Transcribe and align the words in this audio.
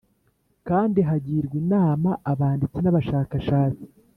kandi 0.67 0.99
hagirwa 1.09 1.55
inama 1.63 2.09
abanditsi 2.31 2.77
n 2.81 2.87
abashakashatsi 2.91 3.83